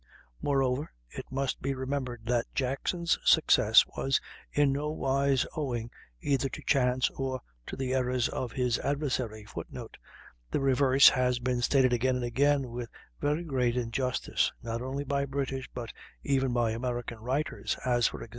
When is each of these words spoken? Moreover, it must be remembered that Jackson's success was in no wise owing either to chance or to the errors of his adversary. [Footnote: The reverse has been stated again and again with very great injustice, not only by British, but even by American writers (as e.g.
Moreover, 0.41 0.91
it 1.11 1.25
must 1.29 1.61
be 1.61 1.75
remembered 1.75 2.25
that 2.25 2.51
Jackson's 2.55 3.19
success 3.23 3.85
was 3.85 4.19
in 4.51 4.73
no 4.73 4.89
wise 4.89 5.45
owing 5.55 5.91
either 6.19 6.49
to 6.49 6.63
chance 6.63 7.11
or 7.11 7.39
to 7.67 7.75
the 7.75 7.93
errors 7.93 8.27
of 8.27 8.51
his 8.53 8.79
adversary. 8.79 9.45
[Footnote: 9.45 9.97
The 10.49 10.59
reverse 10.59 11.09
has 11.09 11.37
been 11.37 11.61
stated 11.61 11.93
again 11.93 12.15
and 12.15 12.25
again 12.25 12.71
with 12.71 12.89
very 13.19 13.43
great 13.43 13.77
injustice, 13.77 14.51
not 14.63 14.81
only 14.81 15.03
by 15.03 15.23
British, 15.25 15.69
but 15.71 15.93
even 16.23 16.51
by 16.51 16.71
American 16.71 17.19
writers 17.19 17.77
(as 17.85 18.07
e.g. 18.11 18.25